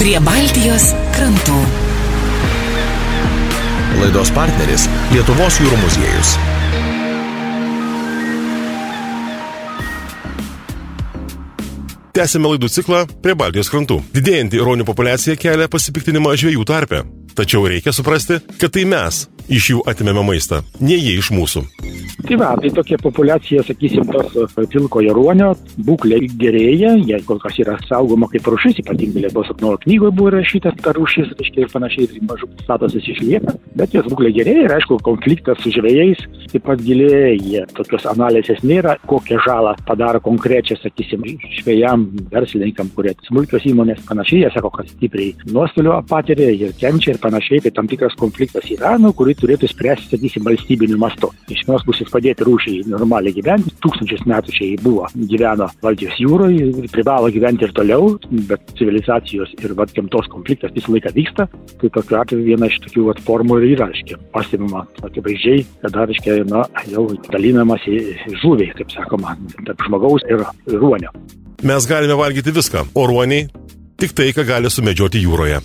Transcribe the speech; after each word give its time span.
Prie 0.00 0.16
Baltijos 0.24 0.94
krantų. 1.12 1.58
Laidos 4.00 4.30
partneris- 4.32 4.86
Lietuvos 5.12 5.58
jūrų 5.60 5.76
muziejus. 5.82 6.30
Tęsime 12.16 12.54
laidų 12.54 12.72
ciklą 12.72 13.02
prie 13.20 13.36
Baltijos 13.36 13.68
krantų. 13.68 14.00
Didėjantį 14.16 14.62
ironių 14.62 14.88
populiacija 14.88 15.36
kelia 15.36 15.68
pasipiktinimą 15.68 16.32
žvėjų 16.32 16.64
tarpe. 16.64 17.04
Tačiau 17.36 17.68
reikia 17.68 17.92
suprasti, 17.92 18.40
kad 18.56 18.72
tai 18.72 18.88
mes 18.88 19.26
iš 19.52 19.70
jų 19.74 19.84
atimėme 19.84 20.24
maistą, 20.24 20.64
ne 20.80 20.96
jie 20.96 21.18
iš 21.20 21.28
mūsų. 21.28 21.66
Tai 22.30 22.36
va, 22.38 22.52
tai 22.62 22.70
tokia 22.70 22.94
populiacija, 23.02 23.62
sakysim, 23.66 24.04
tos 24.06 24.52
pilkojo 24.70 25.16
ruonio 25.16 25.48
būklė 25.82 26.20
gerėja, 26.38 26.92
jie 27.02 27.16
kol 27.26 27.40
kas 27.42 27.56
yra 27.58 27.74
saugoma 27.88 28.28
kaip 28.30 28.46
rušis, 28.46 28.78
ypatingai 28.84 29.24
Lietuvos 29.24 29.50
sapnuo 29.50 29.72
knygoje 29.82 30.14
buvo 30.14 30.30
rašytas 30.36 30.76
ta 30.78 30.94
rušis, 30.94 31.32
reiškia 31.40 31.64
ir 31.64 31.72
panašiai, 31.72 32.06
ir 32.06 32.28
mažų 32.30 32.46
statusas 32.60 33.08
išlieka, 33.10 33.56
bet 33.80 33.96
jos 33.98 34.06
būklė 34.12 34.30
gerėja 34.36 34.68
ir 34.68 34.74
aišku, 34.76 35.00
konfliktas 35.08 35.58
su 35.64 35.74
žvėjais 35.74 36.22
taip 36.52 36.64
pat 36.66 36.80
gilėja, 36.82 37.32
jie 37.34 37.64
tokios 37.74 38.06
analizės 38.10 38.62
nėra, 38.66 38.96
kokią 39.10 39.40
žalą 39.44 39.74
padaro 39.86 40.22
konkrečią, 40.22 40.78
sakysim, 40.80 41.26
žvėjam, 41.58 42.06
verslininkam, 42.32 42.90
kurie 42.94 43.14
smulkios 43.26 43.66
įmonės 43.70 44.02
panašiai, 44.08 44.44
jie 44.44 44.52
sako, 44.54 44.72
kad 44.78 44.90
stipriai 44.90 45.34
nuostolių 45.50 45.98
patiria 46.10 46.50
ir 46.54 46.74
kenčia 46.78 47.14
ir 47.14 47.20
panašiai, 47.22 47.62
tai 47.66 47.74
tam 47.76 47.90
tikras 47.90 48.14
konfliktas 48.18 48.66
yra, 48.70 48.96
nu, 49.02 49.12
kurį 49.16 49.36
turėtų 49.42 49.70
spręsti, 49.70 50.14
sakysim, 50.16 50.46
valstybiniu 50.46 50.98
mastu. 51.00 51.30
Iš 51.50 51.62
vienos 51.68 51.86
pusės 51.86 52.10
padėti 52.20 52.46
rūšiai 52.46 52.84
normaliai 52.90 53.34
gyventi. 53.36 53.72
Tūkstančius 53.84 54.26
metų 54.28 54.54
čia 54.54 54.68
jį 54.68 54.78
buvo, 54.84 55.08
gyveno 55.30 55.68
Baltijos 55.82 56.18
jūroje, 56.20 56.88
privalo 56.92 57.30
gyventi 57.32 57.66
ir 57.66 57.74
toliau, 57.76 58.14
bet 58.50 58.74
civilizacijos 58.78 59.54
ir 59.64 59.74
vat, 59.78 59.94
gamtos 59.96 60.28
konfliktas 60.32 60.74
visą 60.76 60.94
laiką 60.94 61.14
vyksta. 61.16 61.48
Tai 61.80 61.92
tokiu 61.96 62.20
atveju 62.20 62.46
viena 62.46 62.68
iš 62.70 62.80
tokių 62.86 63.06
vat, 63.08 63.22
formų 63.26 63.60
ir 63.60 63.68
yra, 63.74 63.90
reiškia, 63.90 64.20
pasimama 64.34 64.84
akivaizdžiai, 65.06 65.64
kada, 65.84 66.06
reiškia, 66.10 66.38
na, 66.50 66.64
jau 66.90 67.06
dalinamas 67.30 67.86
į 67.88 68.00
žuvį, 68.42 68.70
kaip 68.80 68.94
sakoma, 68.94 69.36
tarp 69.64 69.86
žmogaus 69.88 70.26
ir 70.28 70.44
ruonio. 70.76 71.12
Mes 71.66 71.88
galime 71.88 72.16
valgyti 72.16 72.54
viską, 72.56 72.90
o 72.96 73.06
ruoniai 73.08 73.48
tik 74.00 74.16
tai, 74.16 74.30
ką 74.32 74.46
gali 74.48 74.72
sumedžioti 74.72 75.20
jūroje. 75.20 75.60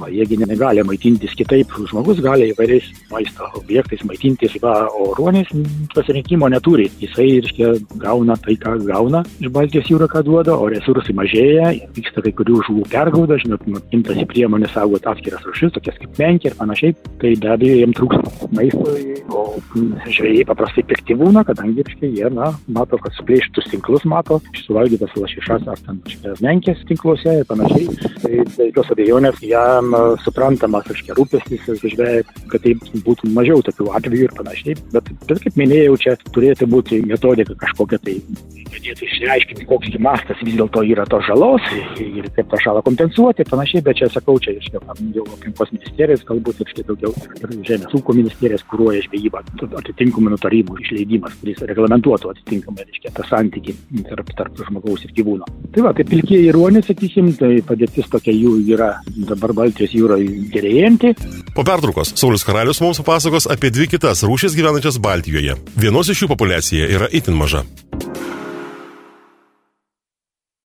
Va, 0.00 0.10
jiegi 0.12 0.36
negali 0.40 0.82
maitintis 0.84 1.34
kitaip, 1.38 1.70
žmogus 1.90 2.20
gali 2.24 2.50
įvairiais 2.52 2.88
maisto 3.10 3.46
objektais 3.56 4.02
maitintis, 4.08 4.56
va, 4.62 4.74
o 4.92 5.12
ruonis 5.16 5.48
pasirinkimo 5.94 6.48
neturi. 6.52 6.88
Jisai, 7.00 7.28
reiškia, 7.44 7.72
gauna 8.02 8.36
tai, 8.42 8.58
ką 8.60 8.76
gauna 8.84 9.22
iš 9.40 9.50
Baltijos 9.54 9.88
jūro, 9.90 10.08
ką 10.10 10.22
duoda, 10.26 10.56
o 10.56 10.68
resursai 10.72 11.14
mažėja, 11.16 11.72
vyksta 11.96 12.24
kai 12.24 12.32
kurių 12.36 12.60
žuvų 12.68 12.84
pergauda, 12.92 13.38
žinot, 13.42 13.64
imtasi 13.96 14.26
priemonės 14.28 14.74
saugot 14.76 15.08
atskiras 15.08 15.44
rušis, 15.48 15.72
tokias 15.76 15.98
kaip 16.02 16.20
menkė 16.20 16.50
ir 16.50 16.58
panašiai, 16.60 16.96
tai 17.22 17.32
be 17.40 17.52
abejo 17.54 17.80
jiems 17.80 18.00
trūksta 18.00 18.50
maisto, 18.56 18.96
o 19.32 19.44
žvėjai 20.06 20.46
paprastai 20.50 20.84
pikti 20.90 21.16
būna, 21.18 21.44
kadangi, 21.48 21.84
reiškia, 21.86 22.12
jie, 22.12 22.28
na, 22.36 22.52
mato, 22.72 23.00
kad 23.02 23.16
suplėštus 23.16 23.70
tinklus 23.72 24.06
mato, 24.08 24.40
suvalgytas 24.64 25.16
lašišas 25.16 25.66
ar 25.72 25.82
ten, 25.86 26.02
menkės 26.44 26.84
tinkluose 26.88 27.40
ir 27.40 27.48
panašiai, 27.48 27.88
tai 28.22 28.32
be 28.44 28.70
jokios 28.70 28.92
abejonės 28.96 29.42
jam 29.46 29.85
tam 29.92 30.18
suprantamas, 30.24 30.86
reiškia, 30.90 31.16
rūpestis 31.18 31.66
žvėjai, 31.82 32.24
kad 32.52 32.64
tai 32.64 32.74
būtų 33.06 33.30
mažiau 33.34 33.62
tokių 33.66 33.90
atvejų 33.98 34.28
ir 34.28 34.36
panašiai. 34.36 34.76
Bet, 34.92 35.10
bet 35.28 35.42
kaip 35.44 35.58
minėjau, 35.60 35.96
čia 36.02 36.16
turėtų 36.32 36.68
būti 36.70 37.02
metodika 37.06 37.56
kažkokia 37.62 38.00
tai, 38.02 38.18
padėtų 38.76 39.06
išsiaiškinti, 39.06 39.66
koks 39.68 39.94
mastas 40.02 40.40
vis 40.44 40.56
dėlto 40.58 40.82
yra 40.86 41.06
tos 41.08 41.24
žalos 41.26 41.64
ir 42.02 42.26
kaip 42.36 42.50
tą 42.50 42.60
žalą 42.62 42.82
kompensuoti 42.86 43.42
ir 43.42 43.50
panašiai, 43.50 43.82
bet 43.86 44.00
čia 44.00 44.08
sakau, 44.12 44.36
čia 44.42 44.54
reiškia, 44.56 44.82
jau 45.16 45.24
aplinkos 45.36 45.72
ministerijos, 45.74 46.24
galbūt 46.28 46.62
ir 46.64 46.86
daugiau 46.90 47.12
ir 47.40 47.54
žemės 47.66 47.96
ūkio 47.96 48.16
ministerijos 48.16 48.64
kūruoja 48.70 49.04
žvejybą, 49.06 49.42
atitinkamų 49.80 50.34
nutarimų 50.34 50.78
išleidimas, 50.84 51.36
kuris 51.40 51.62
reglamentuotų 51.70 52.32
atitinkamai, 52.34 52.86
reiškia, 52.90 53.14
tą 53.16 53.26
santykį 53.30 53.76
tarp, 54.10 54.32
tarp 54.38 54.62
žmogaus 54.68 55.06
ir 55.06 55.14
gyvūno. 55.16 55.48
Tai 55.74 55.86
va, 55.86 55.94
tai 55.96 56.06
pilkieji 56.08 56.52
ruoniai, 56.54 56.84
sakysim, 56.86 57.32
tai 57.40 57.54
padėtis 57.66 58.10
tokia 58.12 58.34
jų 58.34 58.58
yra 58.76 58.92
dabar 59.30 59.54
Baltijos 59.76 59.92
jūroje 59.92 60.28
gerėjanti. 60.54 61.10
Po 61.52 61.64
pertraukos 61.66 62.14
Saulis 62.16 62.44
Karalius 62.46 62.80
mums 62.80 63.00
papasakos 63.02 63.48
apie 63.52 63.68
dvi 63.70 63.90
kitas 63.92 64.24
rūšis 64.24 64.56
gyvenančias 64.56 64.96
Baltijoje. 64.96 65.58
Vienos 65.76 66.08
iš 66.08 66.24
jų 66.24 66.32
populiacija 66.32 66.88
yra 66.88 67.10
itin 67.12 67.36
maža. 67.36 67.66